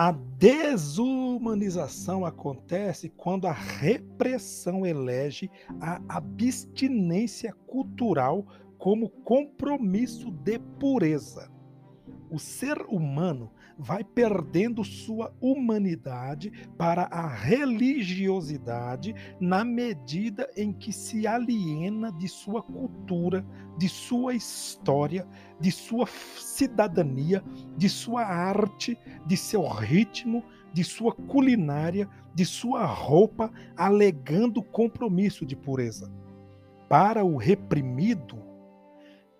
[0.00, 8.46] A desumanização acontece quando a repressão elege a abstinência cultural
[8.78, 11.50] como compromisso de pureza.
[12.30, 21.26] O ser humano vai perdendo sua humanidade para a religiosidade na medida em que se
[21.26, 23.46] aliena de sua cultura,
[23.78, 25.26] de sua história,
[25.60, 27.42] de sua cidadania,
[27.76, 35.56] de sua arte, de seu ritmo, de sua culinária, de sua roupa, alegando compromisso de
[35.56, 36.12] pureza.
[36.88, 38.42] Para o reprimido,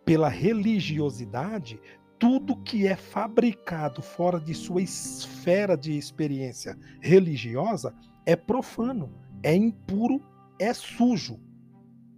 [0.05, 1.81] pela religiosidade,
[2.19, 7.95] tudo que é fabricado fora de sua esfera de experiência religiosa
[8.27, 9.11] é profano,
[9.43, 10.21] é impuro,
[10.59, 11.39] é sujo.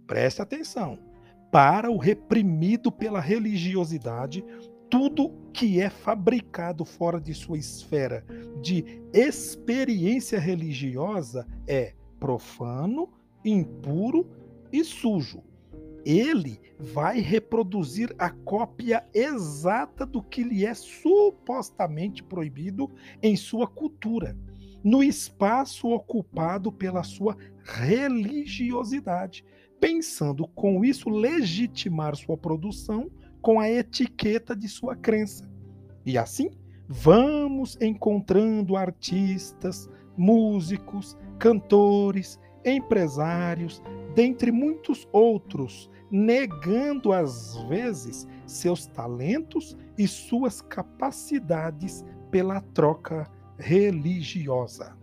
[0.07, 0.97] Preste atenção.
[1.51, 4.43] Para o reprimido pela religiosidade,
[4.89, 8.25] tudo que é fabricado fora de sua esfera
[8.61, 13.09] de experiência religiosa é profano,
[13.45, 14.27] impuro
[14.71, 15.43] e sujo
[16.05, 22.89] ele vai reproduzir a cópia exata do que lhe é supostamente proibido
[23.21, 24.37] em sua cultura,
[24.83, 29.45] no espaço ocupado pela sua religiosidade,
[29.79, 33.09] pensando com isso legitimar sua produção
[33.41, 35.49] com a etiqueta de sua crença.
[36.05, 36.51] E assim,
[36.87, 43.81] vamos encontrando artistas, músicos, cantores, empresários,
[44.15, 55.00] dentre muitos outros, negando às vezes seus talentos e suas capacidades pela troca religiosa.